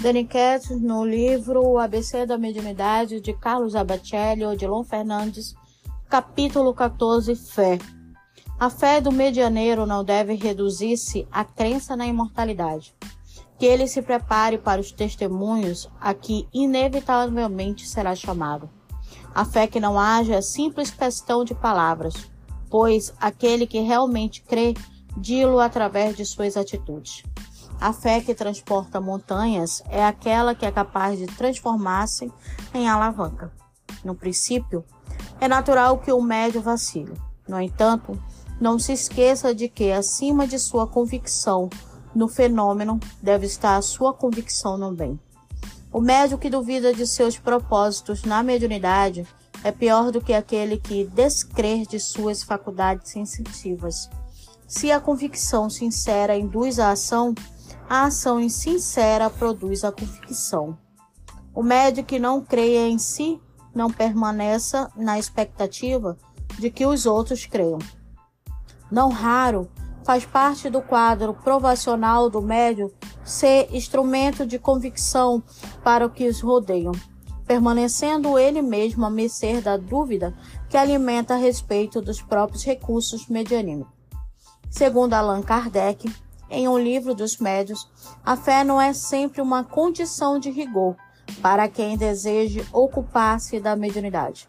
[0.00, 5.54] Daniquete no livro O ABC da Mediunidade de Carlos Abacelli, Odilon Fernandes,
[6.08, 7.78] capítulo 14, Fé.
[8.58, 12.94] A fé do medianeiro não deve reduzir-se à crença na imortalidade.
[13.58, 18.70] Que ele se prepare para os testemunhos a que inevitavelmente será chamado.
[19.34, 22.14] A fé que não haja é simples questão de palavras,
[22.70, 24.72] pois aquele que realmente crê,
[25.14, 27.22] dilo através de suas atitudes.
[27.80, 32.30] A fé que transporta montanhas é aquela que é capaz de transformar-se
[32.74, 33.50] em alavanca.
[34.04, 34.84] No princípio,
[35.40, 37.14] é natural que o médio vacile.
[37.48, 38.22] No entanto,
[38.60, 41.70] não se esqueça de que, acima de sua convicção
[42.14, 45.18] no fenômeno, deve estar a sua convicção no bem.
[45.90, 49.26] O médio que duvida de seus propósitos na mediunidade
[49.64, 54.10] é pior do que aquele que descrer de suas faculdades sensitivas.
[54.68, 57.34] Se a convicção sincera induz a ação,
[57.88, 60.78] a ação insincera produz a convicção.
[61.54, 63.40] O médico que não creia em si
[63.74, 66.16] não permaneça na expectativa
[66.58, 67.78] de que os outros creiam.
[68.90, 69.70] Não raro
[70.04, 72.92] faz parte do quadro provacional do médio
[73.24, 75.42] ser instrumento de convicção
[75.84, 76.92] para o que os rodeiam,
[77.46, 80.34] permanecendo ele mesmo a mercê da dúvida
[80.68, 83.92] que alimenta a respeito dos próprios recursos medianímicos.
[84.70, 86.08] Segundo Allan Kardec,
[86.50, 87.88] em um livro dos médios,
[88.24, 90.96] a fé não é sempre uma condição de rigor
[91.40, 94.48] para quem deseje ocupar-se da mediunidade.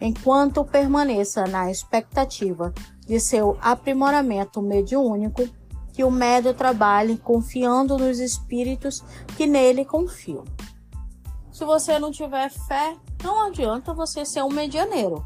[0.00, 2.74] Enquanto permaneça na expectativa
[3.06, 5.48] de seu aprimoramento mediúnico,
[5.92, 9.02] que o médio trabalhe confiando nos espíritos
[9.36, 10.44] que nele confiam.
[11.50, 12.94] Se você não tiver fé,
[13.24, 15.24] não adianta você ser um medianeiro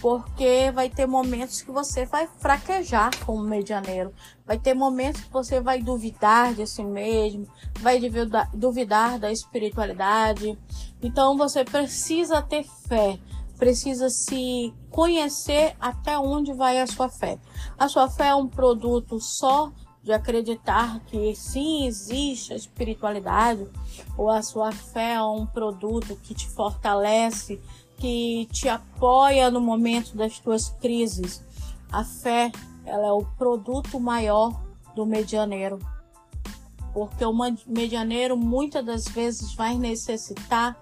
[0.00, 4.12] porque vai ter momentos que você vai fraquejar como medianeiro,
[4.46, 7.46] vai ter momentos que você vai duvidar de si mesmo,
[7.80, 8.00] vai
[8.54, 10.58] duvidar da espiritualidade.
[11.02, 13.18] Então você precisa ter fé,
[13.58, 17.38] precisa se conhecer até onde vai a sua fé.
[17.78, 19.72] A sua fé é um produto só
[20.02, 23.66] de acreditar que sim existe a espiritualidade,
[24.16, 27.60] ou a sua fé é um produto que te fortalece
[27.98, 31.44] que te apoia no momento das tuas crises.
[31.90, 32.50] A fé,
[32.84, 34.62] ela é o produto maior
[34.94, 35.78] do medianeiro.
[36.94, 37.34] Porque o
[37.66, 40.76] medianeiro muitas das vezes vai necessitar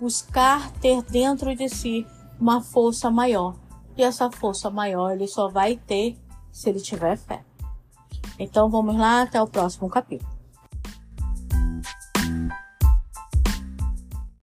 [0.00, 2.06] buscar ter dentro de si
[2.40, 3.54] uma força maior.
[3.96, 6.18] E essa força maior ele só vai ter
[6.50, 7.44] se ele tiver fé.
[8.38, 10.41] Então vamos lá até o próximo capítulo.